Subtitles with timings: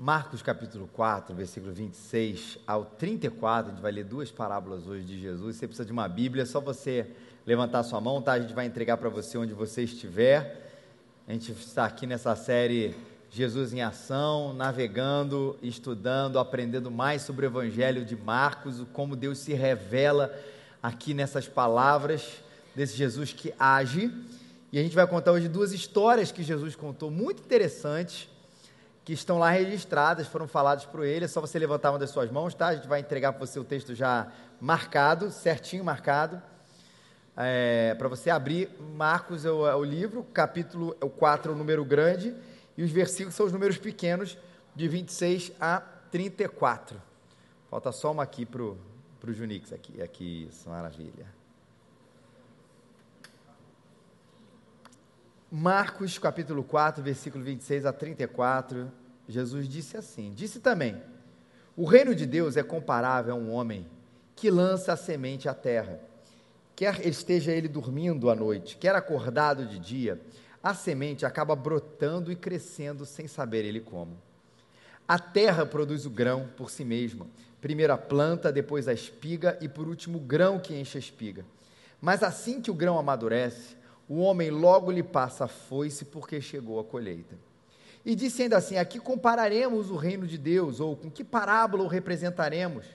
[0.00, 5.20] Marcos capítulo 4, versículo 26 ao 34, a gente vai ler duas parábolas hoje de
[5.20, 5.56] Jesus.
[5.56, 7.04] Você precisa de uma Bíblia, é só você
[7.44, 8.34] levantar sua mão, tá?
[8.34, 10.70] A gente vai entregar para você onde você estiver.
[11.26, 12.94] A gente está aqui nessa série
[13.28, 19.52] Jesus em Ação, navegando, estudando, aprendendo mais sobre o Evangelho de Marcos, como Deus se
[19.52, 20.32] revela
[20.80, 22.40] aqui nessas palavras
[22.72, 24.12] desse Jesus que age.
[24.70, 28.28] E a gente vai contar hoje duas histórias que Jesus contou, muito interessantes
[29.08, 31.24] que estão lá registradas, foram faladas por ele.
[31.24, 32.66] É só você levantar uma das suas mãos, tá?
[32.66, 36.42] A gente vai entregar para você o texto já marcado, certinho marcado.
[37.34, 41.54] É, para você abrir, Marcos é o, é o, livro, capítulo é o 4 é
[41.54, 42.36] o número grande,
[42.76, 44.36] e os versículos são os números pequenos,
[44.76, 47.00] de 26 a 34.
[47.70, 48.76] Falta só uma aqui para o
[49.26, 51.38] Junix, aqui, aqui, isso, maravilha.
[55.50, 58.92] Marcos capítulo 4, versículo 26 a 34,
[59.28, 61.00] Jesus disse assim: Disse também:
[61.76, 63.86] O reino de Deus é comparável a um homem
[64.34, 66.00] que lança a semente à terra.
[66.74, 70.20] Quer esteja ele dormindo à noite, quer acordado de dia,
[70.62, 74.16] a semente acaba brotando e crescendo sem saber ele como.
[75.06, 77.26] A terra produz o grão por si mesma,
[77.60, 81.44] primeiro a planta, depois a espiga e por último o grão que enche a espiga.
[82.00, 83.76] Mas assim que o grão amadurece,
[84.08, 87.47] o homem logo lhe passa a foice porque chegou a colheita.
[88.08, 91.86] E disse ainda assim: Aqui compararemos o reino de Deus, ou com que parábola o
[91.86, 92.86] representaremos?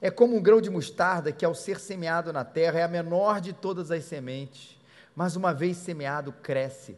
[0.00, 3.38] É como um grão de mostarda que, ao ser semeado na terra, é a menor
[3.38, 4.80] de todas as sementes,
[5.14, 6.96] mas uma vez semeado, cresce,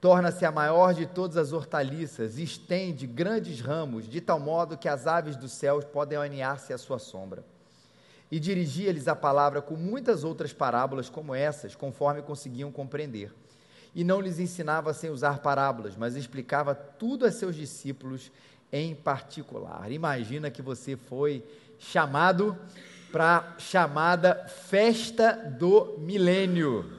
[0.00, 4.88] torna-se a maior de todas as hortaliças, e estende grandes ramos, de tal modo que
[4.88, 7.42] as aves dos céus podem aninhar-se à sua sombra
[8.30, 13.34] e dirigia-lhes a palavra com muitas outras parábolas como essas, conforme conseguiam compreender.
[13.94, 18.30] E não lhes ensinava sem usar parábolas, mas explicava tudo a seus discípulos
[18.72, 19.90] em particular.
[19.90, 21.44] Imagina que você foi
[21.78, 22.56] chamado
[23.10, 26.98] para chamada festa do milênio.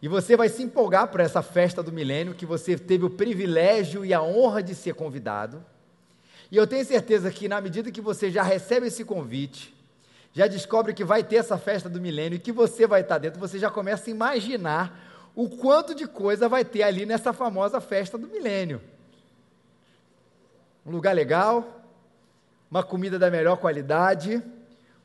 [0.00, 4.04] E você vai se empolgar por essa festa do milênio, que você teve o privilégio
[4.04, 5.64] e a honra de ser convidado.
[6.52, 9.73] E eu tenho certeza que, na medida que você já recebe esse convite,
[10.34, 13.38] já descobre que vai ter essa festa do milênio e que você vai estar dentro,
[13.38, 18.18] você já começa a imaginar o quanto de coisa vai ter ali nessa famosa festa
[18.18, 18.80] do milênio.
[20.84, 21.82] Um lugar legal,
[22.68, 24.42] uma comida da melhor qualidade,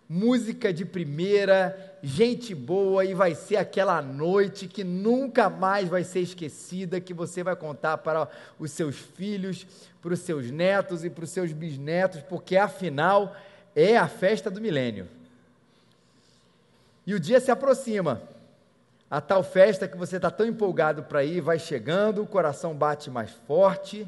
[0.09, 6.22] música de primeira, gente boa e vai ser aquela noite que nunca mais vai ser
[6.22, 9.67] esquecida, que você vai contar para os seus filhos,
[10.01, 13.35] para os seus netos e para os seus bisnetos, porque afinal
[13.75, 15.19] é a festa do milênio.
[17.09, 18.22] E o dia se aproxima.
[19.09, 23.09] A tal festa que você está tão empolgado para ir vai chegando, o coração bate
[23.09, 24.08] mais forte.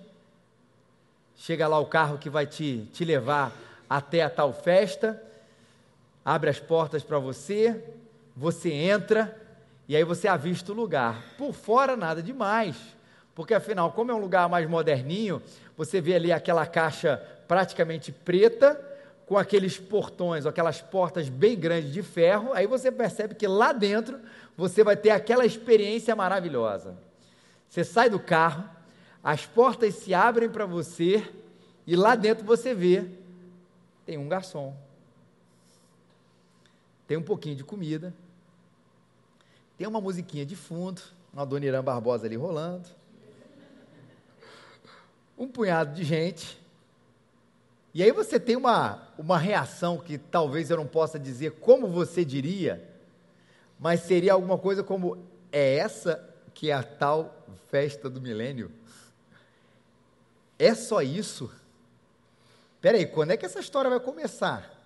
[1.35, 3.53] Chega lá o carro que vai te, te levar
[3.89, 5.19] até a tal festa
[6.23, 7.83] abre as portas para você,
[8.37, 9.35] você entra
[9.87, 11.23] e aí você avista o lugar.
[11.39, 12.75] Por fora, nada demais,
[13.33, 15.41] porque afinal, como é um lugar mais moderninho,
[15.75, 18.79] você vê ali aquela caixa praticamente preta,
[19.31, 24.19] com aqueles portões, aquelas portas bem grandes de ferro, aí você percebe que lá dentro
[24.57, 26.97] você vai ter aquela experiência maravilhosa.
[27.69, 28.69] Você sai do carro,
[29.23, 31.25] as portas se abrem para você
[31.87, 33.05] e lá dentro você vê
[34.05, 34.75] tem um garçom
[37.07, 38.13] tem um pouquinho de comida,
[39.77, 42.89] tem uma musiquinha de fundo, uma Dona Irã Barbosa ali rolando,
[45.37, 46.60] um punhado de gente,
[47.93, 52.23] e aí você tem uma, uma reação que talvez eu não possa dizer como você
[52.23, 52.87] diria,
[53.77, 55.17] mas seria alguma coisa como:
[55.51, 58.71] é essa que é a tal festa do milênio?
[60.57, 61.51] É só isso?
[62.79, 64.79] Peraí, quando é que essa história vai começar?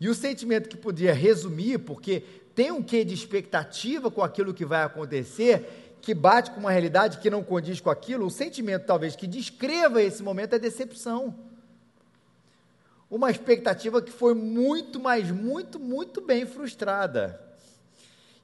[0.00, 2.20] E o sentimento que podia resumir, porque
[2.54, 7.18] tem um quê de expectativa com aquilo que vai acontecer, que bate com uma realidade
[7.18, 11.47] que não condiz com aquilo, o sentimento talvez que descreva esse momento é decepção.
[13.10, 17.40] Uma expectativa que foi muito, mas muito, muito bem frustrada.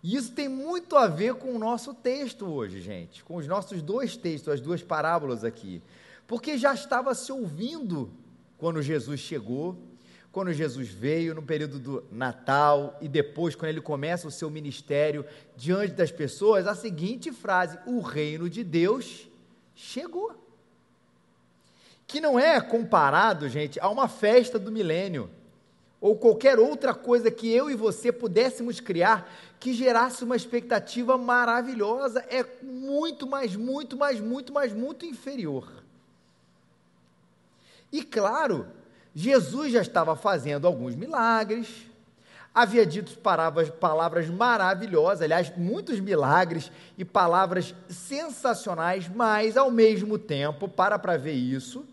[0.03, 3.81] E isso tem muito a ver com o nosso texto hoje, gente, com os nossos
[3.81, 5.83] dois textos, as duas parábolas aqui.
[6.27, 8.11] Porque já estava se ouvindo
[8.59, 9.79] quando Jesus chegou,
[10.31, 15.25] quando Jesus veio, no período do Natal e depois, quando ele começa o seu ministério
[15.57, 19.29] diante das pessoas, a seguinte frase: O reino de Deus
[19.75, 20.44] chegou.
[22.07, 25.31] Que não é comparado, gente, a uma festa do milênio
[26.05, 29.27] ou qualquer outra coisa que eu e você pudéssemos criar
[29.59, 35.67] que gerasse uma expectativa maravilhosa, é muito mais, muito mais, muito mais, muito inferior.
[37.91, 38.67] E claro,
[39.15, 41.87] Jesus já estava fazendo alguns milagres,
[42.55, 50.69] havia dito palavras, palavras maravilhosas, aliás, muitos milagres e palavras sensacionais, mas ao mesmo tempo,
[50.69, 51.87] para para ver isso,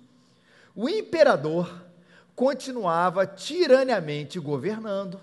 [0.75, 1.83] o imperador
[2.35, 5.19] continuava tiraniamente governando,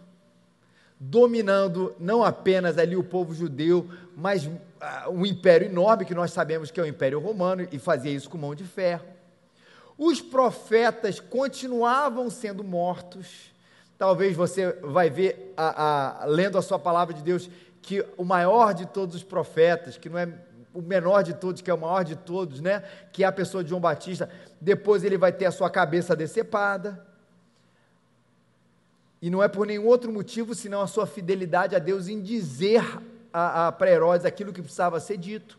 [0.99, 4.53] dominando não apenas ali o povo judeu, mas uh,
[5.11, 8.39] um império enorme que nós sabemos que é o Império Romano e fazia isso com
[8.39, 9.07] mão de ferro.
[9.97, 13.49] Os profetas continuavam sendo mortos
[13.99, 17.51] Talvez você vai ver, a, a, lendo a sua palavra de Deus,
[17.83, 20.29] que o maior de todos os profetas, que não é
[20.73, 22.83] o menor de todos, que é o maior de todos, né?
[23.13, 24.31] Que é a pessoa de João Batista,
[24.61, 27.07] depois ele vai ter a sua cabeça decepada.
[29.21, 32.85] E não é por nenhum outro motivo senão a sua fidelidade a Deus em dizer
[33.33, 35.59] a, a para Herodes aquilo que precisava ser dito.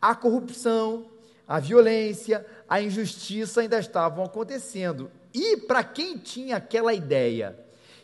[0.00, 1.06] A corrupção,
[1.46, 5.10] a violência, a injustiça ainda estavam acontecendo.
[5.32, 7.56] E para quem tinha aquela ideia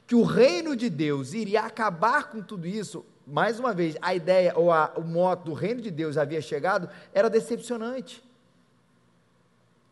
[0.06, 4.54] que o reino de Deus iria acabar com tudo isso, mais uma vez, a ideia
[4.56, 8.24] ou a, o moto do reino de Deus havia chegado, era decepcionante.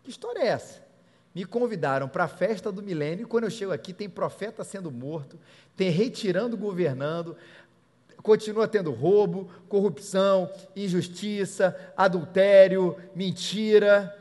[0.02, 0.84] Que história é essa?
[1.34, 4.90] Me convidaram para a festa do milênio, e quando eu chego aqui, tem profeta sendo
[4.90, 5.38] morto,
[5.76, 7.36] tem retirando governando,
[8.22, 14.14] continua tendo roubo, corrupção, injustiça, adultério, mentira.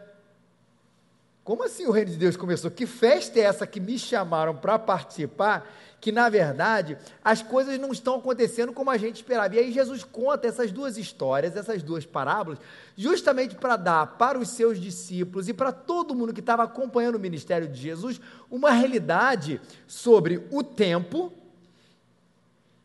[1.44, 2.70] Como assim o reino de Deus começou?
[2.70, 5.72] Que festa é essa que me chamaram para participar?
[6.06, 9.56] Que na verdade as coisas não estão acontecendo como a gente esperava.
[9.56, 12.60] E aí Jesus conta essas duas histórias, essas duas parábolas,
[12.96, 17.20] justamente para dar para os seus discípulos e para todo mundo que estava acompanhando o
[17.20, 18.22] ministério de Jesus
[18.52, 21.34] uma realidade sobre o tempo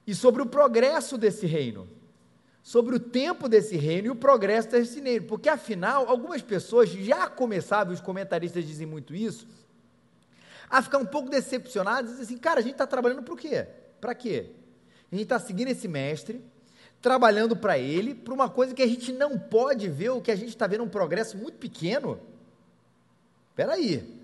[0.07, 1.87] e sobre o progresso desse reino
[2.63, 7.27] sobre o tempo desse reino e o progresso desse reino, porque afinal, algumas pessoas já
[7.27, 9.47] começavam, os comentaristas dizem muito isso,
[10.71, 13.67] a ficar um pouco decepcionadas, dizem assim, cara, a gente está trabalhando para o quê?
[14.01, 14.51] Para quê?
[15.11, 16.45] A gente está seguindo esse mestre,
[17.03, 20.37] trabalhando para ele, para uma coisa que a gente não pode ver, ou que a
[20.37, 22.21] gente está vendo um progresso muito pequeno.
[23.51, 24.21] Espera aí,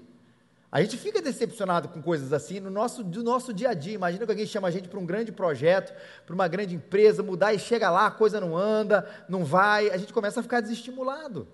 [0.70, 3.94] a gente fica decepcionado com coisas assim no nosso, do nosso dia a dia.
[3.94, 5.94] Imagina que alguém chama a gente para um grande projeto,
[6.26, 9.96] para uma grande empresa, mudar e chega lá, a coisa não anda, não vai, a
[9.96, 11.48] gente começa a ficar desestimulado.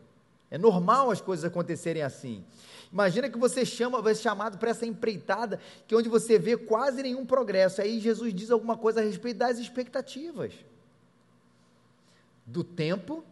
[0.52, 2.44] É normal as coisas acontecerem assim.
[2.93, 5.58] Imagina que você chama, vai ser chamado para essa empreitada,
[5.88, 7.81] que é onde você vê quase nenhum progresso.
[7.81, 10.52] Aí Jesus diz alguma coisa a respeito das expectativas,
[12.44, 13.25] do tempo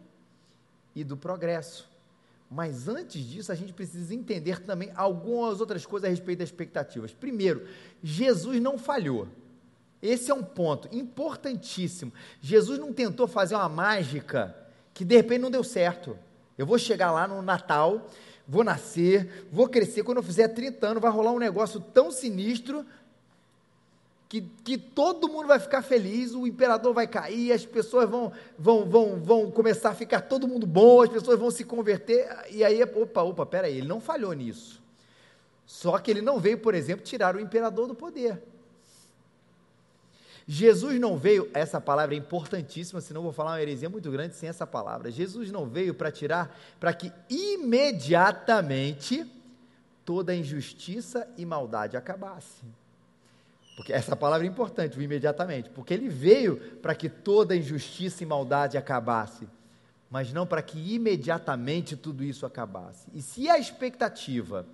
[0.95, 1.87] e do progresso.
[2.49, 7.13] Mas antes disso, a gente precisa entender também algumas outras coisas a respeito das expectativas.
[7.13, 7.67] Primeiro,
[8.01, 9.27] Jesus não falhou.
[10.01, 12.11] Esse é um ponto importantíssimo.
[12.41, 14.55] Jesus não tentou fazer uma mágica
[14.91, 16.17] que de repente não deu certo.
[16.61, 18.07] Eu vou chegar lá no Natal,
[18.47, 20.03] vou nascer, vou crescer.
[20.03, 22.85] Quando eu fizer 30 anos, vai rolar um negócio tão sinistro
[24.29, 28.85] que, que todo mundo vai ficar feliz, o imperador vai cair, as pessoas vão, vão,
[28.85, 32.83] vão, vão começar a ficar todo mundo bom, as pessoas vão se converter, e aí,
[32.83, 34.83] opa, opa, peraí, ele não falhou nisso.
[35.65, 38.39] Só que ele não veio, por exemplo, tirar o imperador do poder.
[40.53, 44.49] Jesus não veio, essa palavra é importantíssima, senão vou falar uma heresia muito grande sem
[44.49, 45.09] essa palavra.
[45.09, 49.25] Jesus não veio para tirar, para que imediatamente
[50.03, 52.65] toda injustiça e maldade acabasse.
[53.77, 58.25] Porque essa palavra é importante, o imediatamente, porque ele veio para que toda injustiça e
[58.25, 59.47] maldade acabasse,
[60.09, 63.07] mas não para que imediatamente tudo isso acabasse.
[63.13, 64.65] E se a expectativa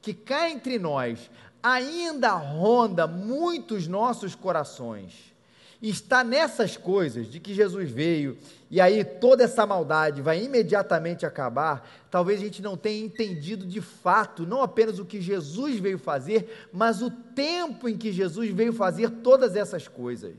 [0.00, 1.28] que cá entre nós
[1.66, 5.34] ainda ronda muitos nossos corações,
[5.82, 8.38] está nessas coisas de que Jesus veio
[8.70, 13.80] e aí toda essa maldade vai imediatamente acabar, talvez a gente não tenha entendido de
[13.80, 18.72] fato, não apenas o que Jesus veio fazer, mas o tempo em que Jesus veio
[18.72, 20.36] fazer todas essas coisas.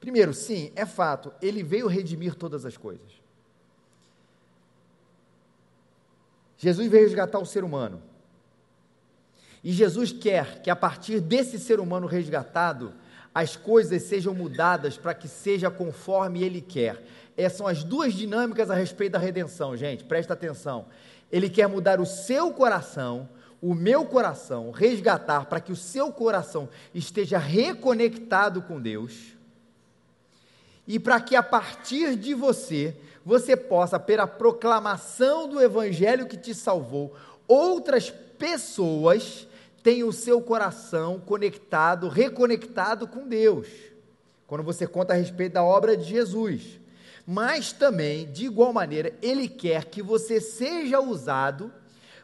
[0.00, 3.12] Primeiro, sim, é fato, ele veio redimir todas as coisas.
[6.56, 8.11] Jesus veio resgatar o ser humano.
[9.62, 12.92] E Jesus quer que a partir desse ser humano resgatado,
[13.34, 17.02] as coisas sejam mudadas para que seja conforme Ele quer.
[17.36, 20.86] Essas são as duas dinâmicas a respeito da redenção, gente, presta atenção.
[21.30, 23.28] Ele quer mudar o seu coração,
[23.60, 29.32] o meu coração, resgatar para que o seu coração esteja reconectado com Deus
[30.86, 36.54] e para que a partir de você, você possa, pela proclamação do Evangelho que te
[36.54, 37.14] salvou,
[37.46, 39.46] outras pessoas
[39.82, 43.68] tem o seu coração conectado, reconectado com Deus.
[44.46, 46.78] Quando você conta a respeito da obra de Jesus.
[47.26, 51.72] Mas também, de igual maneira, Ele quer que você seja usado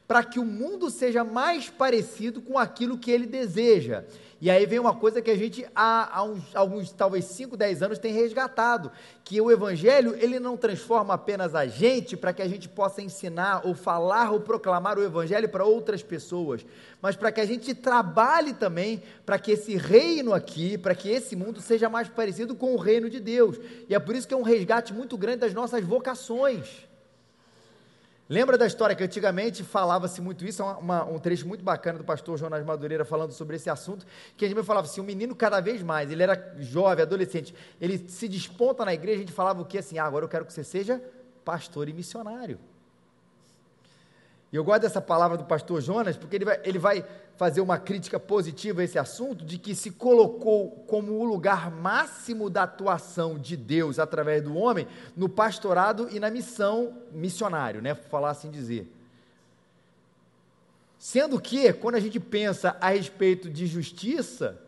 [0.09, 4.05] para que o mundo seja mais parecido com aquilo que ele deseja.
[4.41, 7.83] E aí vem uma coisa que a gente há, há uns, alguns, talvez 5, 10
[7.83, 8.91] anos tem resgatado,
[9.23, 13.67] que o evangelho, ele não transforma apenas a gente para que a gente possa ensinar
[13.67, 16.65] ou falar ou proclamar o evangelho para outras pessoas,
[17.03, 21.37] mas para que a gente trabalhe também para que esse reino aqui, para que esse
[21.37, 23.59] mundo seja mais parecido com o reino de Deus.
[23.89, 26.88] E é por isso que é um resgate muito grande das nossas vocações.
[28.29, 32.05] Lembra da história que antigamente falava-se muito isso, é uma, um trecho muito bacana do
[32.05, 34.05] pastor Jonas Madureira falando sobre esse assunto,
[34.37, 37.97] que a gente falava assim, o menino cada vez mais, ele era jovem, adolescente, ele
[38.07, 40.53] se desponta na igreja, a gente falava o que assim, ah, agora eu quero que
[40.53, 41.03] você seja
[41.43, 42.59] pastor e missionário.
[44.53, 47.05] E eu gosto dessa palavra do pastor Jonas, porque ele vai, ele vai
[47.37, 52.49] fazer uma crítica positiva a esse assunto, de que se colocou como o lugar máximo
[52.49, 57.95] da atuação de Deus através do homem no pastorado e na missão missionário, né?
[57.95, 58.91] Falar assim dizer.
[60.99, 64.59] Sendo que, quando a gente pensa a respeito de justiça,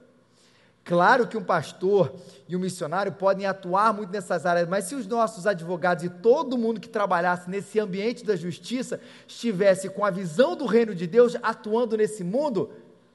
[0.90, 2.12] Claro que um pastor
[2.48, 6.58] e um missionário podem atuar muito nessas áreas, mas se os nossos advogados e todo
[6.58, 11.36] mundo que trabalhasse nesse ambiente da justiça estivesse com a visão do reino de Deus
[11.44, 12.72] atuando nesse mundo,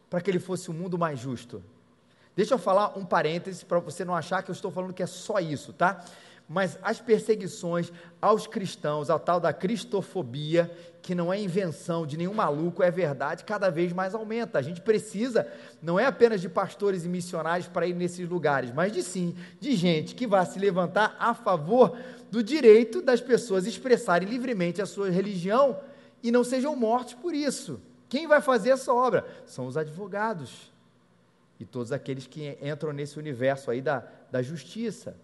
[0.10, 1.62] para que ele fosse um mundo mais justo.
[2.34, 5.06] Deixa eu falar um parêntese para você não achar que eu estou falando que é
[5.06, 6.02] só isso, tá?
[6.48, 10.72] Mas as perseguições aos cristãos, a tal da cristofobia,
[11.02, 14.60] que não é invenção de nenhum maluco, é verdade, cada vez mais aumenta.
[14.60, 15.48] A gente precisa,
[15.82, 19.76] não é apenas de pastores e missionários para ir nesses lugares, mas de sim, de
[19.76, 21.98] gente que vá se levantar a favor
[22.32, 25.80] do direito das pessoas expressarem livremente a sua religião
[26.22, 27.80] e não sejam mortos por isso.
[28.10, 29.26] Quem vai fazer essa obra?
[29.46, 30.72] São os advogados
[31.60, 35.16] e todos aqueles que entram nesse universo aí da, da justiça.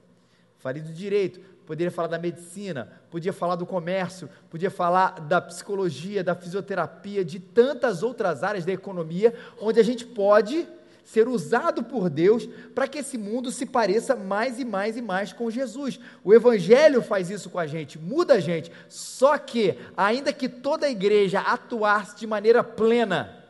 [0.62, 6.24] Falei do direito, poderia falar da medicina, podia falar do comércio, podia falar da psicologia,
[6.24, 10.68] da fisioterapia, de tantas outras áreas da economia, onde a gente pode
[11.04, 15.34] ser usado por Deus para que esse mundo se pareça mais e mais e mais
[15.34, 16.00] com Jesus.
[16.24, 18.72] O Evangelho faz isso com a gente, muda a gente.
[18.88, 23.44] Só que, ainda que toda a igreja atuasse de maneira plena,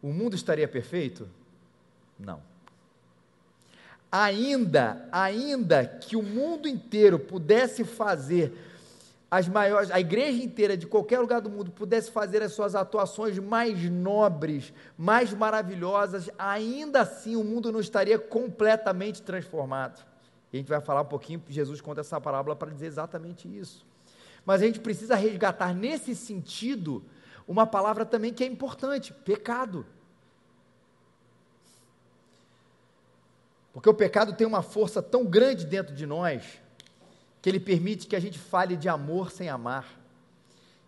[0.00, 1.28] o mundo estaria perfeito?
[2.16, 2.55] Não
[4.24, 8.52] ainda, ainda que o mundo inteiro pudesse fazer
[9.30, 13.38] as maiores, a igreja inteira de qualquer lugar do mundo pudesse fazer as suas atuações
[13.38, 20.02] mais nobres, mais maravilhosas, ainda assim o mundo não estaria completamente transformado.
[20.52, 23.84] E a gente vai falar um pouquinho, Jesus conta essa parábola para dizer exatamente isso.
[24.46, 27.04] Mas a gente precisa resgatar nesse sentido
[27.46, 29.84] uma palavra também que é importante: pecado.
[33.76, 36.42] Porque o pecado tem uma força tão grande dentro de nós
[37.42, 40.00] que ele permite que a gente fale de amor sem amar,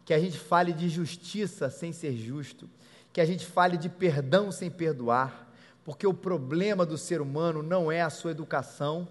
[0.07, 2.66] que a gente fale de justiça sem ser justo,
[3.12, 5.52] que a gente fale de perdão sem perdoar,
[5.85, 9.07] porque o problema do ser humano não é a sua educação,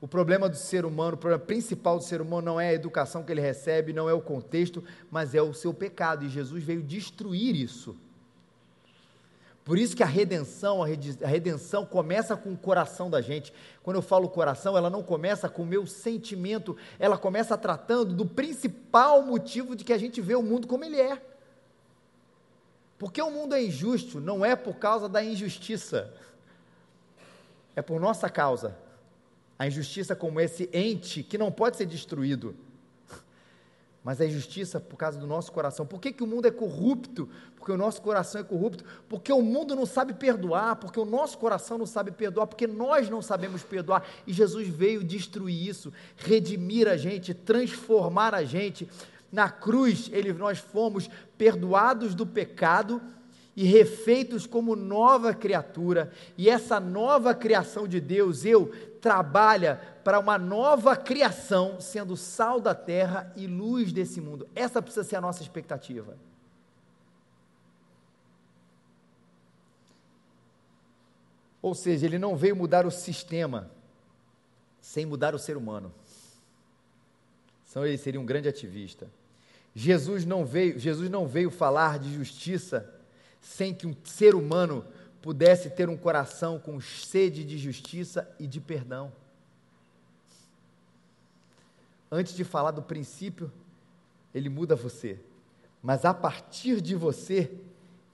[0.00, 3.24] o problema do ser humano, o problema principal do ser humano não é a educação
[3.24, 6.80] que ele recebe, não é o contexto, mas é o seu pecado, e Jesus veio
[6.80, 7.96] destruir isso.
[9.70, 13.52] Por isso que a redenção, a redenção começa com o coração da gente.
[13.84, 18.26] Quando eu falo coração, ela não começa com o meu sentimento, ela começa tratando do
[18.26, 21.22] principal motivo de que a gente vê o mundo como ele é.
[22.98, 26.12] Porque o mundo é injusto, não é por causa da injustiça,
[27.76, 28.76] é por nossa causa.
[29.56, 32.56] A injustiça como esse ente que não pode ser destruído
[34.02, 35.84] mas é justiça por causa do nosso coração.
[35.84, 37.28] Por que, que o mundo é corrupto?
[37.54, 38.82] Porque o nosso coração é corrupto.
[39.08, 43.10] Porque o mundo não sabe perdoar, porque o nosso coração não sabe perdoar, porque nós
[43.10, 44.06] não sabemos perdoar.
[44.26, 48.88] E Jesus veio destruir isso, redimir a gente, transformar a gente.
[49.30, 53.02] Na cruz, ele, nós fomos perdoados do pecado
[53.54, 56.10] e refeitos como nova criatura.
[56.38, 62.74] E essa nova criação de Deus, eu, trabalha para uma nova criação, sendo sal da
[62.74, 64.48] terra e luz desse mundo.
[64.54, 66.16] Essa precisa ser a nossa expectativa.
[71.62, 73.70] Ou seja, ele não veio mudar o sistema
[74.80, 75.92] sem mudar o ser humano.
[77.64, 79.06] Senão ele seria um grande ativista.
[79.74, 82.92] Jesus não veio, Jesus não veio falar de justiça
[83.40, 84.84] sem que um ser humano
[85.22, 89.12] pudesse ter um coração com sede de justiça e de perdão.
[92.10, 93.52] Antes de falar do princípio,
[94.34, 95.18] ele muda você.
[95.82, 97.50] Mas a partir de você,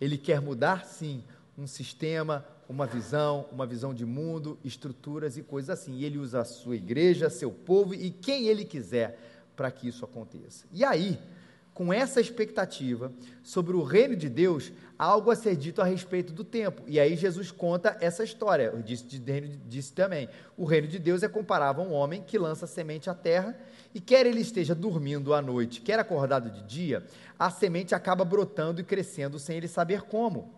[0.01, 1.23] ele quer mudar sim
[1.57, 5.97] um sistema, uma visão, uma visão de mundo, estruturas e coisas assim.
[5.97, 9.19] E ele usa a sua igreja, seu povo e quem ele quiser
[9.57, 10.67] para que isso aconteça.
[10.73, 11.19] E aí,
[11.77, 16.43] com essa expectativa sobre o reino de Deus, algo a ser dito a respeito do
[16.43, 16.83] tempo.
[16.87, 18.73] E aí Jesus conta essa história.
[18.75, 19.05] Eu disse,
[19.69, 23.15] disse também: o reino de Deus é comparável a um homem que lança semente à
[23.15, 23.55] terra
[23.95, 27.05] e quer ele esteja dormindo à noite, quer acordado de dia,
[27.39, 30.55] a semente acaba brotando e crescendo sem ele saber como.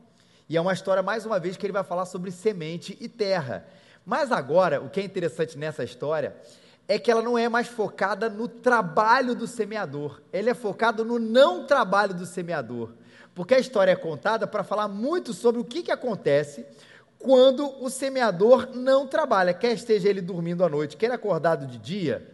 [0.49, 3.67] E é uma história, mais uma vez, que ele vai falar sobre semente e terra.
[4.07, 6.37] Mas agora, o que é interessante nessa história
[6.89, 11.19] é que ela não é mais focada no trabalho do semeador, ela é focada no
[11.19, 12.95] não trabalho do semeador.
[13.35, 16.67] Porque a história é contada para falar muito sobre o que, que acontece
[17.19, 22.27] quando o semeador não trabalha, quer esteja ele dormindo à noite, quer acordado de dia,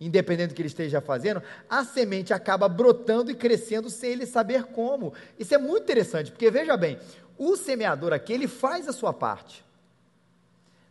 [0.00, 4.64] independente do que ele esteja fazendo, a semente acaba brotando e crescendo sem ele saber
[4.64, 5.12] como.
[5.38, 6.98] Isso é muito interessante, porque veja bem,
[7.36, 9.64] o semeador aqui, ele faz a sua parte.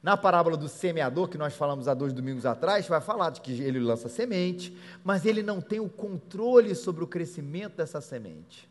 [0.08, 3.52] Na parábola do semeador, que nós falamos há dois domingos atrás, vai falar de que
[3.62, 4.74] ele lança semente,
[5.04, 8.70] mas ele não tem o controle sobre o crescimento dessa semente.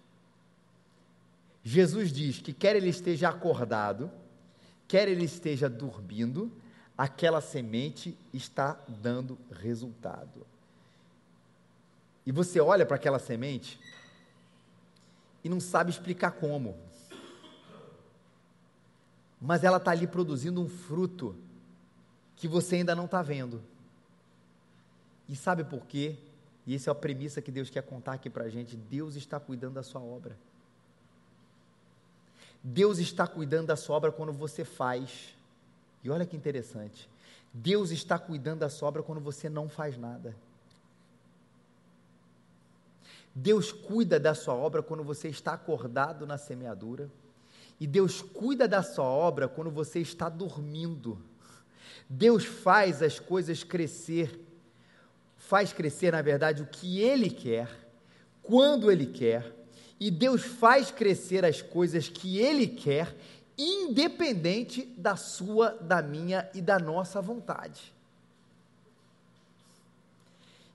[1.62, 4.10] Jesus diz que quer ele esteja acordado,
[4.88, 6.50] quer ele esteja dormindo,
[6.96, 10.46] aquela semente está dando resultado.
[12.24, 13.78] E você olha para aquela semente
[15.44, 16.78] e não sabe explicar como
[19.40, 21.36] mas ela está ali produzindo um fruto
[22.36, 23.62] que você ainda não está vendo.
[25.28, 26.16] E sabe por quê?
[26.66, 29.38] E essa é a premissa que Deus quer contar aqui para a gente: Deus está
[29.38, 30.36] cuidando da sua obra.
[32.62, 35.34] Deus está cuidando da sua obra quando você faz.
[36.02, 37.08] E olha que interessante.
[37.52, 40.34] Deus está cuidando da sua obra quando você não faz nada.
[43.34, 47.10] Deus cuida da sua obra quando você está acordado na semeadura.
[47.78, 51.22] E Deus cuida da sua obra quando você está dormindo.
[52.08, 54.40] Deus faz as coisas crescer,
[55.36, 57.68] faz crescer, na verdade, o que Ele quer,
[58.42, 59.54] quando Ele quer,
[59.98, 63.16] e Deus faz crescer as coisas que Ele quer,
[63.58, 67.95] independente da sua, da minha e da nossa vontade.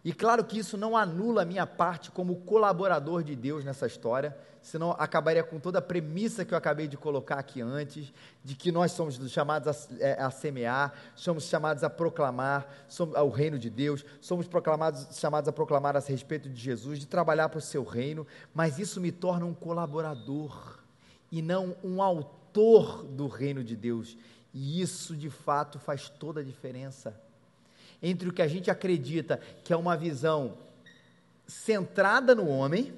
[0.03, 4.35] E claro que isso não anula a minha parte como colaborador de Deus nessa história,
[4.59, 8.11] senão acabaria com toda a premissa que eu acabei de colocar aqui antes,
[8.43, 13.29] de que nós somos chamados a, é, a semear, somos chamados a proclamar somos, o
[13.29, 14.47] reino de Deus, somos
[15.11, 18.99] chamados a proclamar a respeito de Jesus, de trabalhar para o seu reino, mas isso
[18.99, 20.79] me torna um colaborador
[21.31, 24.17] e não um autor do reino de Deus.
[24.51, 27.15] E isso de fato faz toda a diferença
[28.01, 30.57] entre o que a gente acredita que é uma visão
[31.47, 32.93] centrada no homem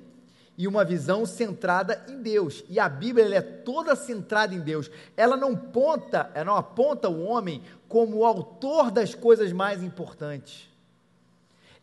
[0.57, 2.63] e uma visão centrada em Deus.
[2.69, 4.89] E a Bíblia é toda centrada em Deus.
[5.17, 10.69] Ela não aponta, ela não aponta o homem como o autor das coisas mais importantes.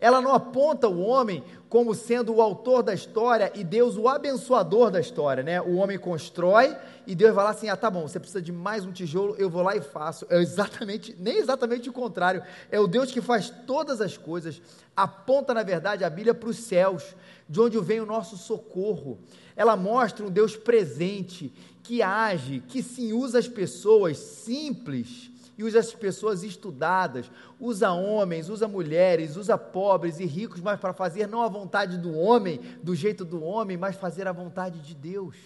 [0.01, 4.91] Ela não aponta o homem como sendo o autor da história e Deus o abençoador
[4.91, 5.61] da história, né?
[5.61, 6.75] O homem constrói
[7.07, 9.51] e Deus vai lá assim: "Ah, tá bom, você precisa de mais um tijolo, eu
[9.51, 10.27] vou lá e faço".
[10.31, 12.43] É exatamente, nem exatamente o contrário.
[12.71, 14.61] É o Deus que faz todas as coisas.
[14.97, 17.15] Aponta, na verdade, a Bíblia para os céus,
[17.49, 19.19] de onde vem o nosso socorro.
[19.55, 25.30] Ela mostra um Deus presente, que age, que sim usa as pessoas simples
[25.61, 30.94] e usa as pessoas estudadas, usa homens, usa mulheres, usa pobres e ricos, mas para
[30.94, 34.94] fazer não a vontade do homem, do jeito do homem, mas fazer a vontade de
[34.94, 35.37] Deus.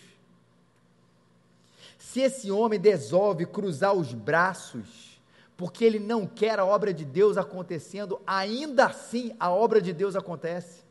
[1.99, 5.21] Se esse homem resolve cruzar os braços,
[5.57, 10.15] porque ele não quer a obra de Deus acontecendo, ainda assim a obra de Deus
[10.15, 10.85] acontece.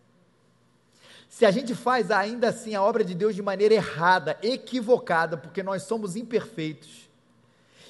[1.29, 5.63] Se a gente faz ainda assim a obra de Deus de maneira errada, equivocada, porque
[5.63, 7.09] nós somos imperfeitos,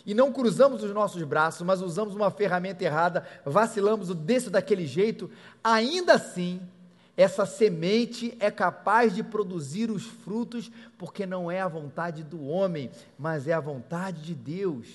[0.05, 4.85] e não cruzamos os nossos braços, mas usamos uma ferramenta errada, vacilamos desse ou daquele
[4.85, 5.29] jeito,
[5.63, 6.59] ainda assim,
[7.15, 12.89] essa semente é capaz de produzir os frutos, porque não é a vontade do homem,
[13.17, 14.87] mas é a vontade de Deus.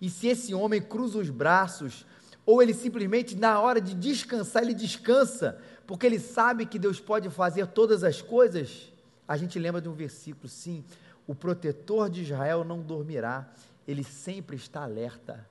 [0.00, 2.04] E se esse homem cruza os braços,
[2.44, 7.30] ou ele simplesmente, na hora de descansar, ele descansa, porque ele sabe que Deus pode
[7.30, 8.92] fazer todas as coisas,
[9.26, 10.84] a gente lembra de um versículo, sim,
[11.26, 13.48] o protetor de Israel não dormirá,
[13.86, 15.46] ele sempre está alerta.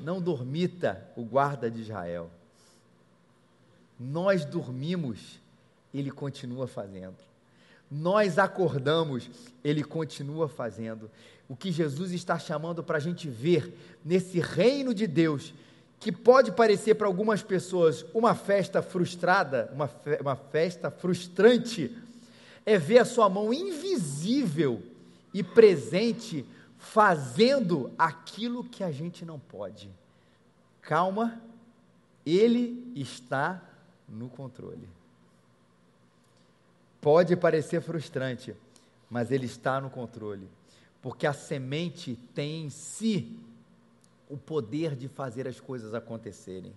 [0.00, 2.30] Não dormita o guarda de Israel.
[3.98, 5.38] Nós dormimos,
[5.92, 7.18] ele continua fazendo.
[7.90, 9.28] Nós acordamos,
[9.62, 11.10] ele continua fazendo.
[11.48, 15.52] O que Jesus está chamando para a gente ver nesse reino de Deus,
[15.98, 21.94] que pode parecer para algumas pessoas uma festa frustrada, uma, fe uma festa frustrante,
[22.64, 24.82] é ver a sua mão invisível
[25.34, 26.46] e presente
[26.80, 29.90] fazendo aquilo que a gente não pode.
[30.80, 31.40] Calma,
[32.24, 33.62] Ele está
[34.08, 34.88] no controle.
[37.00, 38.56] Pode parecer frustrante,
[39.08, 40.48] mas ele está no controle,
[41.00, 43.38] porque a semente tem em si
[44.28, 46.72] o poder de fazer as coisas acontecerem.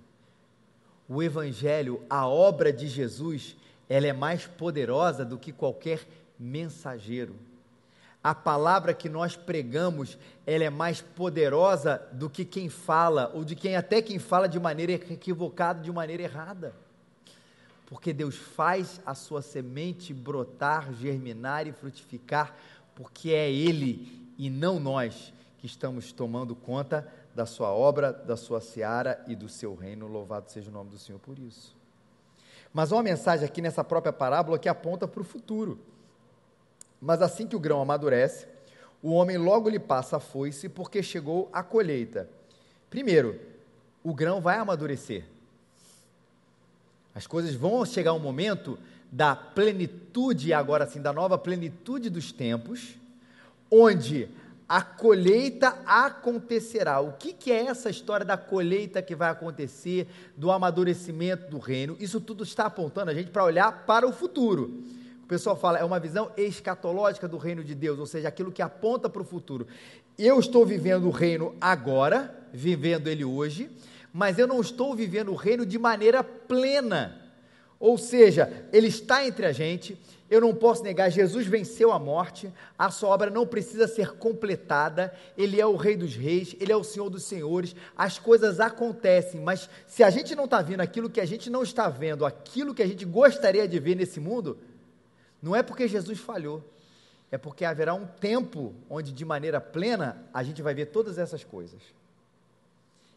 [1.07, 3.55] O Evangelho, a obra de Jesus,
[3.89, 6.05] ela é mais poderosa do que qualquer
[6.39, 7.35] mensageiro.
[8.23, 13.53] A palavra que nós pregamos, ela é mais poderosa do que quem fala, ou de
[13.53, 16.73] quem até quem fala de maneira equivocada, de maneira errada.
[17.85, 22.55] Porque Deus faz a sua semente brotar, germinar e frutificar,
[22.95, 27.05] porque é Ele e não nós que estamos tomando conta
[27.35, 30.07] da sua obra, da sua seara e do seu reino.
[30.07, 31.75] Louvado seja o nome do Senhor por isso.
[32.73, 35.79] Mas há uma mensagem aqui nessa própria parábola que aponta para o futuro.
[37.03, 38.47] Mas assim que o grão amadurece,
[39.01, 42.29] o homem logo lhe passa a foice, porque chegou a colheita.
[42.89, 43.37] Primeiro,
[44.01, 45.25] o grão vai amadurecer.
[47.13, 48.79] As coisas vão chegar um momento
[49.11, 52.95] da plenitude, agora sim, da nova plenitude dos tempos,
[53.69, 54.29] onde
[54.67, 57.01] a colheita acontecerá.
[57.01, 61.97] O que, que, é essa história da colheita que vai acontecer, do amadurecimento do reino?
[61.99, 64.81] Isso tudo está apontando a gente para olhar para o futuro.
[65.23, 68.61] O pessoal fala, é uma visão escatológica do reino de Deus, ou seja, aquilo que
[68.61, 69.65] aponta para o futuro.
[70.17, 73.69] Eu estou vivendo o reino agora, vivendo ele hoje,
[74.11, 77.19] mas eu não estou vivendo o reino de maneira plena.
[77.79, 79.97] Ou seja, ele está entre a gente,
[80.29, 85.13] eu não posso negar, Jesus venceu a morte, a sua obra não precisa ser completada,
[85.37, 89.41] ele é o Rei dos Reis, ele é o Senhor dos Senhores, as coisas acontecem,
[89.41, 92.73] mas se a gente não está vendo aquilo que a gente não está vendo, aquilo
[92.73, 94.57] que a gente gostaria de ver nesse mundo,
[95.43, 96.63] não é porque Jesus falhou,
[97.29, 101.43] é porque haverá um tempo onde, de maneira plena, a gente vai ver todas essas
[101.43, 101.81] coisas.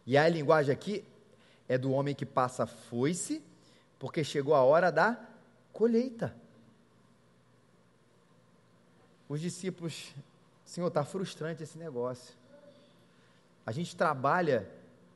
[0.05, 1.05] E a linguagem aqui
[1.69, 3.41] é do homem que passa foice,
[3.97, 5.17] porque chegou a hora da
[5.73, 6.35] colheita.
[9.29, 10.13] Os discípulos,
[10.65, 12.35] Senhor, está frustrante esse negócio.
[13.65, 14.69] A gente trabalha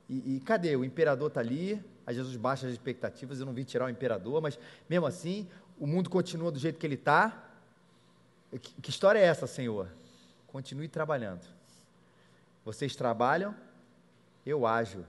[0.08, 0.76] e, e cadê?
[0.76, 4.40] O imperador está ali, a Jesus baixa as expectativas, eu não vim tirar o imperador,
[4.40, 5.48] mas mesmo assim,
[5.80, 7.42] o mundo continua do jeito que ele está.
[8.52, 9.88] Que, que história é essa, Senhor?
[10.46, 11.46] Continue trabalhando.
[12.62, 13.56] Vocês trabalham,
[14.44, 15.06] eu ajo.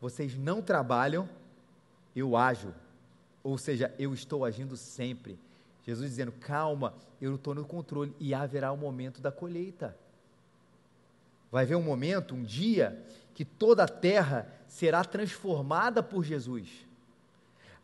[0.00, 1.28] Vocês não trabalham,
[2.16, 2.74] eu ajo.
[3.42, 5.38] Ou seja, eu estou agindo sempre.
[5.84, 9.94] Jesus dizendo: calma, eu estou no controle e haverá o momento da colheita.
[11.52, 16.84] Vai haver um momento, um dia, que toda a terra será transformada por Jesus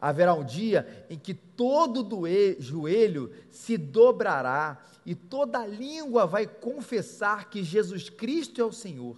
[0.00, 2.24] haverá um dia em que todo
[2.58, 9.16] joelho se dobrará e toda língua vai confessar que Jesus Cristo é o Senhor.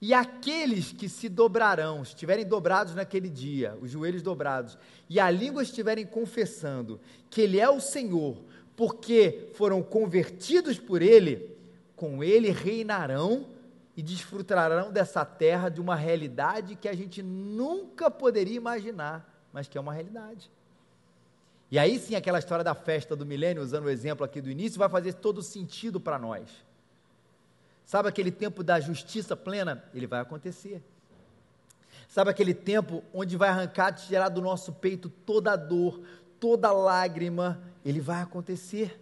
[0.00, 4.76] E aqueles que se dobrarão, estiverem dobrados naquele dia, os joelhos dobrados,
[5.08, 8.36] e a língua estiverem confessando que Ele é o Senhor,
[8.76, 11.56] porque foram convertidos por Ele,
[11.94, 13.46] com Ele reinarão
[13.96, 19.78] e desfrutarão dessa terra de uma realidade que a gente nunca poderia imaginar mas que
[19.78, 20.50] é uma realidade.
[21.70, 24.78] E aí sim, aquela história da festa do milênio, usando o exemplo aqui do início,
[24.78, 26.46] vai fazer todo sentido para nós.
[27.86, 29.82] Sabe aquele tempo da justiça plena?
[29.94, 30.82] Ele vai acontecer.
[32.06, 36.02] Sabe aquele tempo onde vai arrancar, tirar do nosso peito toda a dor,
[36.38, 37.58] toda a lágrima?
[37.82, 39.00] Ele vai acontecer.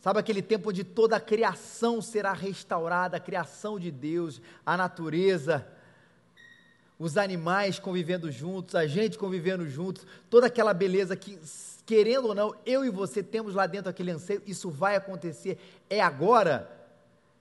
[0.00, 5.66] Sabe aquele tempo onde toda a criação será restaurada, a criação de Deus, a natureza,
[6.98, 11.38] os animais convivendo juntos, a gente convivendo juntos, toda aquela beleza que,
[11.84, 15.58] querendo ou não, eu e você temos lá dentro aquele anseio, isso vai acontecer.
[15.90, 16.70] É agora?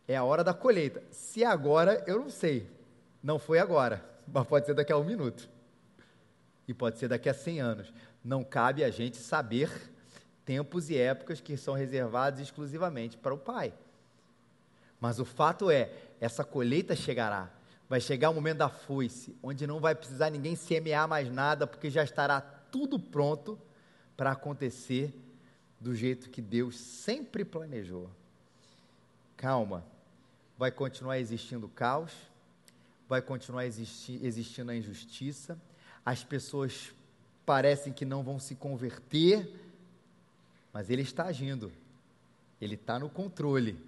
[0.07, 1.03] É a hora da colheita.
[1.11, 2.67] Se é agora, eu não sei.
[3.21, 5.47] Não foi agora, mas pode ser daqui a um minuto.
[6.67, 7.93] E pode ser daqui a 100 anos.
[8.23, 9.69] Não cabe a gente saber
[10.45, 13.73] tempos e épocas que são reservados exclusivamente para o Pai.
[14.99, 17.49] Mas o fato é, essa colheita chegará
[17.93, 21.91] Vai chegar o momento da foice, onde não vai precisar ninguém semear mais nada, porque
[21.91, 23.55] já estará tudo pronto
[24.17, 25.13] para acontecer
[25.79, 28.09] do jeito que Deus sempre planejou.
[29.37, 29.85] Calma,
[30.57, 32.11] vai continuar existindo caos,
[33.07, 35.55] vai continuar existi existindo a injustiça,
[36.03, 36.95] as pessoas
[37.45, 39.53] parecem que não vão se converter,
[40.73, 41.71] mas Ele está agindo,
[42.59, 43.79] Ele está no controle,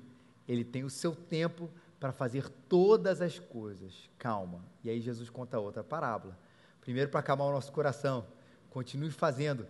[0.47, 4.09] Ele tem o seu tempo para fazer todas as coisas.
[4.17, 4.63] Calma.
[4.83, 6.37] E aí Jesus conta outra parábola.
[6.81, 8.25] Primeiro, para acalmar o nosso coração.
[8.69, 9.65] Continue fazendo.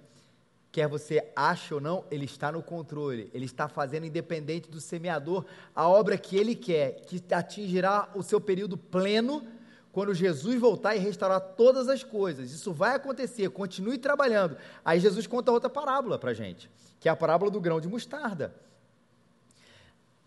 [0.71, 3.29] Quer você ache ou não, ele está no controle.
[3.33, 8.41] Ele está fazendo, independente do semeador, a obra que ele quer, que atingirá o seu
[8.41, 9.47] período pleno
[9.93, 12.51] quando Jesus voltar e restaurar todas as coisas.
[12.51, 14.57] Isso vai acontecer, continue trabalhando.
[14.83, 17.87] Aí Jesus conta outra parábola para a gente, que é a parábola do grão de
[17.87, 18.53] mostarda.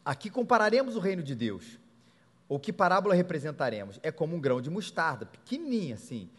[0.03, 1.79] Aqui compararemos o reino de Deus.
[2.49, 4.01] Ou que parábola representaremos?
[4.03, 6.31] É como um grão de mostarda, pequenininho assim,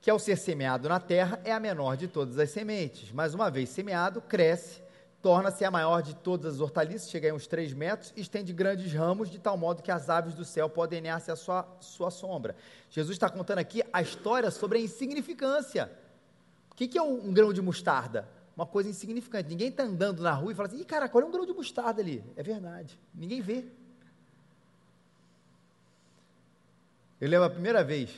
[0.00, 3.50] que ao ser semeado na terra é a menor de todas as sementes, mas uma
[3.50, 4.80] vez semeado, cresce
[5.22, 8.92] torna-se a maior de todas as hortaliças, chega a uns 3 metros, e estende grandes
[8.92, 12.56] ramos, de tal modo que as aves do céu podem near-se à sua, sua sombra.
[12.88, 15.90] Jesus está contando aqui a história sobre a insignificância.
[16.70, 18.28] O que, que é um, grão de mostarda?
[18.56, 19.48] Uma coisa insignificante.
[19.48, 22.00] Ninguém está andando na rua e fala assim, Ih, cara, olha um grão de mostarda
[22.00, 22.24] ali.
[22.36, 22.98] É verdade.
[23.14, 23.66] Ninguém vê.
[27.20, 28.10] Eu lembro a primeira vez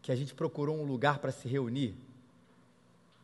[0.00, 1.96] que a gente procurou um lugar para se reunir,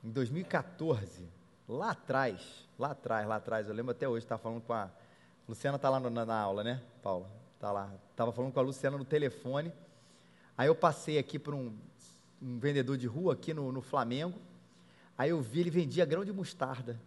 [0.04, 1.22] em 2014
[1.68, 2.40] lá atrás,
[2.78, 4.88] lá atrás, lá atrás, eu lembro até hoje, estava falando com a.
[5.48, 7.28] Luciana está lá na, na, aula, né, Paula?
[7.54, 7.90] Está lá.
[8.10, 9.72] Estava falando com a Luciana no telefone.
[10.56, 11.72] Aí eu passei aqui por um,
[12.42, 14.38] um vendedor de rua aqui no, no Flamengo.
[15.16, 17.00] Aí eu vi, ele vendia grão de mostarda.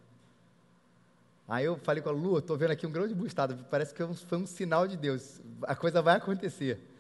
[1.48, 4.02] Aí eu falei com a Lu, estou vendo aqui um grão de mostarda, parece que
[4.26, 6.91] foi um sinal de Deus, a coisa vai acontecer.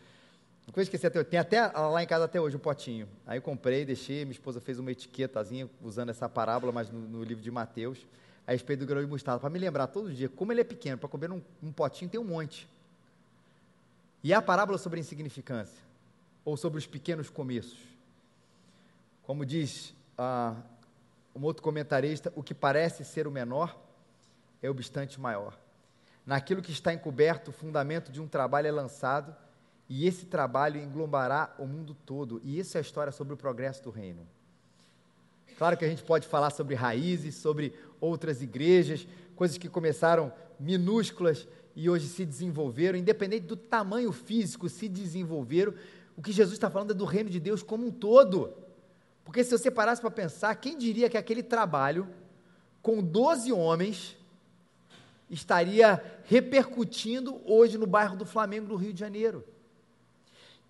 [0.67, 3.07] Não vou esquecer, tem até lá em casa até hoje um potinho.
[3.25, 7.23] Aí eu comprei, deixei, minha esposa fez uma etiquetazinha usando essa parábola, mas no, no
[7.23, 8.05] livro de Mateus,
[8.45, 10.97] a respeito do grão de mostarda, para me lembrar todo dia como ele é pequeno,
[10.97, 12.67] para comer num um potinho tem um monte.
[14.23, 15.79] E a parábola sobre a insignificância,
[16.45, 17.79] ou sobre os pequenos começos.
[19.23, 20.55] Como diz ah,
[21.35, 23.75] um outro comentarista, o que parece ser o menor
[24.61, 25.57] é obstante maior.
[26.25, 29.35] Naquilo que está encoberto, o fundamento de um trabalho é lançado,
[29.93, 32.39] e esse trabalho englobará o mundo todo.
[32.45, 34.25] E isso é a história sobre o progresso do reino.
[35.57, 41.45] Claro que a gente pode falar sobre raízes, sobre outras igrejas, coisas que começaram minúsculas
[41.75, 45.73] e hoje se desenvolveram, independente do tamanho físico, se desenvolveram.
[46.15, 48.53] O que Jesus está falando é do reino de Deus como um todo.
[49.25, 52.07] Porque se você parasse para pensar, quem diria que aquele trabalho,
[52.81, 54.17] com 12 homens,
[55.29, 59.50] estaria repercutindo hoje no bairro do Flamengo, no Rio de Janeiro?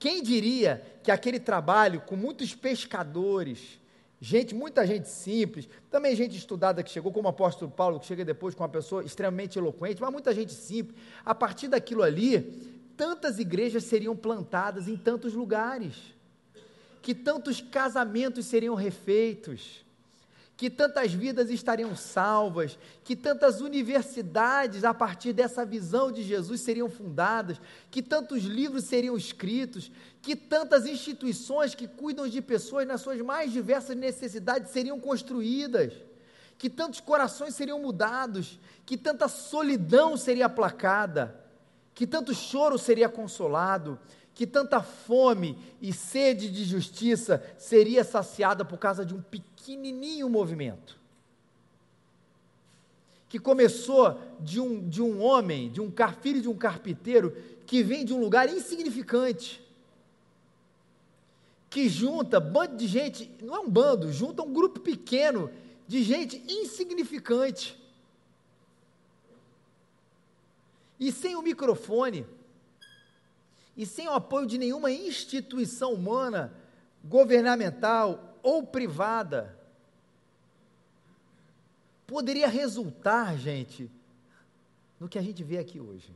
[0.02, 3.80] Quem diria que aquele trabalho com muitos pescadores,
[4.20, 8.26] gente, muita gente simples, também gente estudada que chegou, como o apóstolo Paulo, que chega
[8.26, 12.42] depois com uma pessoa extremamente eloquente, mas muita gente simples, a partir daquilo ali,
[12.98, 15.94] tantas igrejas seriam plantadas em tantos lugares,
[17.00, 19.86] que tantos casamentos seriam refeitos,
[20.62, 26.88] que tantas vidas estariam salvas, que tantas universidades a partir dessa visão de Jesus seriam
[26.88, 33.19] fundadas, que tantos livros seriam escritos, que tantas instituições que cuidam de pessoas nas suas
[33.21, 35.93] mais diversas necessidades seriam construídas,
[36.60, 41.43] que tantos corações seriam mudados, que tanta solidão seria aplacada,
[41.95, 43.97] que tanto choro seria consolado,
[44.42, 50.98] que tanta fome e sede de justiça seria saciada por causa de um pequenininho movimento.
[53.30, 58.04] Que começou de um, de um homem, de um filho de um carpinteiro, que vem
[58.04, 59.64] de um lugar insignificante,
[61.70, 65.52] que junta bando de gente, não é um bando, junta um grupo pequeno
[65.88, 67.80] de gente insignificante.
[71.00, 72.26] E sem o microfone,
[73.76, 76.54] e sem o apoio de nenhuma instituição humana,
[77.04, 79.58] governamental ou privada,
[82.06, 83.90] poderia resultar, gente,
[85.00, 86.14] no que a gente vê aqui hoje.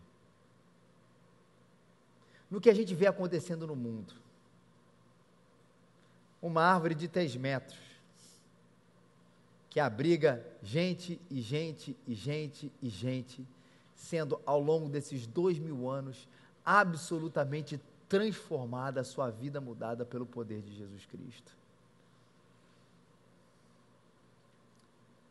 [2.51, 4.13] No que a gente vê acontecendo no mundo.
[6.41, 7.79] Uma árvore de 3 metros,
[9.69, 13.47] que abriga gente e gente e gente e gente,
[13.95, 16.27] sendo ao longo desses dois mil anos
[16.65, 21.51] absolutamente transformada, a sua vida mudada pelo poder de Jesus Cristo.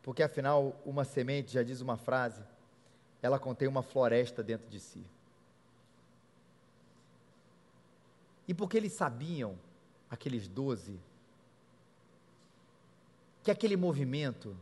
[0.02, 2.42] Porque afinal, uma semente, já diz uma frase,
[3.22, 5.02] ela contém uma floresta dentro de si.
[8.46, 9.58] E porque eles sabiam,
[10.10, 11.00] aqueles doze,
[13.42, 14.54] que aquele movimento,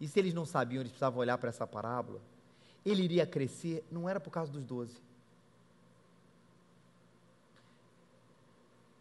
[0.00, 2.20] e se eles não sabiam, eles precisavam olhar para essa parábola,
[2.84, 5.05] ele iria crescer, não era por causa dos doze.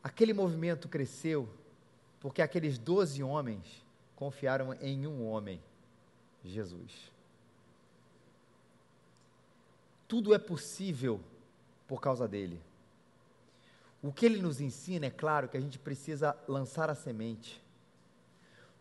[0.05, 1.49] Aquele movimento cresceu
[2.19, 3.83] porque aqueles doze homens
[4.15, 5.59] confiaram em um homem,
[6.43, 7.11] Jesus.
[10.07, 11.19] Tudo é possível
[11.87, 12.61] por causa dele.
[13.99, 17.59] O que ele nos ensina é claro que a gente precisa lançar a semente.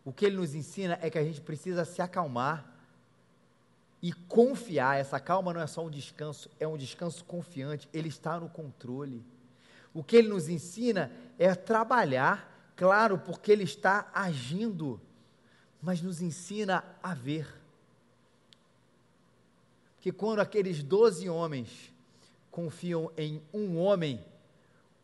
[0.05, 2.71] O que ele nos ensina é que a gente precisa se acalmar
[3.99, 4.99] e confiar.
[4.99, 7.89] Essa calma não é só um descanso, é um descanso confiante.
[7.91, 9.25] Ele está no controle.
[9.95, 14.99] O que ele nos ensina é trabalhar, claro, porque ele está agindo,
[15.81, 17.47] mas nos ensina a ver.
[20.01, 21.93] Que quando aqueles doze homens
[22.51, 24.21] confiam em um homem,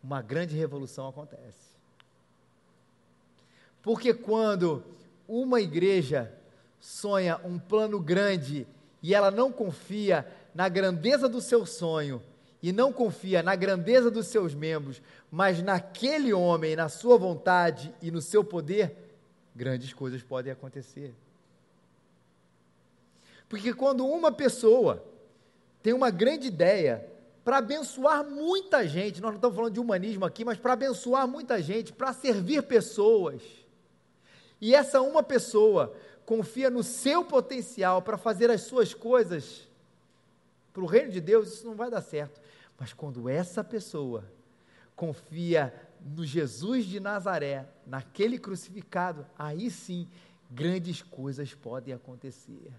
[0.04, 1.72] uma grande revolução acontece.
[3.82, 4.84] Porque quando
[5.26, 6.38] uma igreja
[6.82, 8.68] sonha um plano grande
[9.02, 12.22] e ela não confia na grandeza do seu sonho
[12.62, 18.12] e não confia na grandeza dos seus membros, mas naquele homem, na sua vontade e
[18.12, 18.96] no seu poder,
[19.56, 21.14] grandes coisas podem acontecer.
[23.50, 25.04] Porque quando uma pessoa
[25.82, 27.06] tem uma grande ideia
[27.44, 31.62] para abençoar muita gente, nós não estamos falando de humanismo aqui, mas para abençoar muita
[31.62, 33.42] gente, para servir pessoas,
[34.60, 35.94] e essa uma pessoa
[36.24, 39.68] confia no seu potencial para fazer as suas coisas
[40.72, 42.40] para o reino de Deus, isso não vai dar certo.
[42.82, 44.26] Mas quando essa pessoa
[44.96, 45.72] confia
[46.04, 50.08] no Jesus de Nazaré, naquele crucificado, aí sim
[50.50, 52.74] grandes coisas podem acontecer.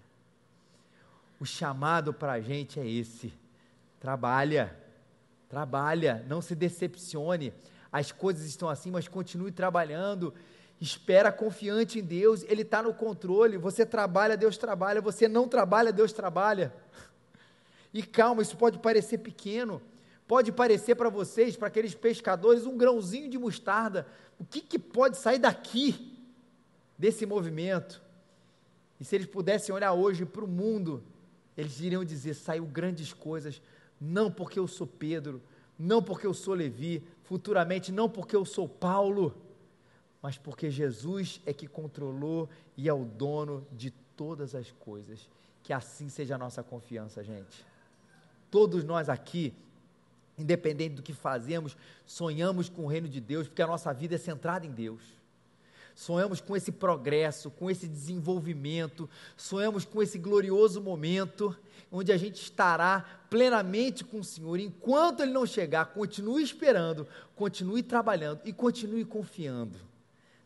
[1.39, 3.31] O chamado para a gente é esse:
[3.97, 4.77] trabalha,
[5.47, 7.53] trabalha, não se decepcione.
[7.89, 10.33] As coisas estão assim, mas continue trabalhando
[10.81, 13.57] espera confiante em Deus, Ele está no controle.
[13.57, 14.99] Você trabalha, Deus trabalha.
[14.99, 16.73] Você não trabalha, Deus trabalha.
[17.93, 19.81] E calma, isso pode parecer pequeno,
[20.33, 24.07] pode parecer para vocês, para aqueles pescadores, um grãozinho de mostarda.
[24.39, 26.17] O que, que pode sair daqui,
[26.97, 28.01] desse movimento?
[28.99, 31.03] E se eles pudessem olhar hoje para o mundo,
[31.55, 33.61] eles iriam dizer: saiu grandes coisas,
[34.01, 35.39] não porque eu sou Pedro,
[35.77, 39.35] não porque eu sou Levi, futuramente não porque eu sou Paulo
[40.23, 45.27] mas porque Jesus é que controlou e é o dono de todas as coisas.
[45.61, 47.65] Que assim seja a nossa confiança, gente.
[48.49, 49.53] Todos nós aqui,
[50.37, 54.17] independente do que fazemos, sonhamos com o reino de Deus, porque a nossa vida é
[54.17, 55.01] centrada em Deus.
[55.95, 61.55] Sonhamos com esse progresso, com esse desenvolvimento, sonhamos com esse glorioso momento
[61.91, 64.59] onde a gente estará plenamente com o Senhor.
[64.59, 69.77] Enquanto Ele não chegar, continue esperando, continue trabalhando e continue confiando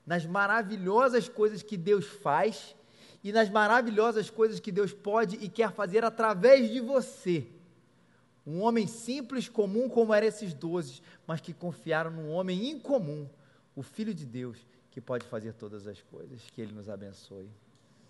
[0.06, 2.76] nas maravilhosas coisas que Deus faz
[3.24, 7.48] e nas maravilhosas coisas que Deus pode e quer fazer através de você.
[8.48, 13.28] Um homem simples, comum, como eram esses doze, mas que confiaram num homem incomum,
[13.76, 16.50] o Filho de Deus, que pode fazer todas as coisas.
[16.50, 17.50] Que Ele nos abençoe.